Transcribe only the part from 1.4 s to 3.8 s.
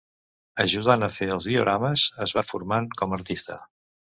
diorames es va formant com a artista.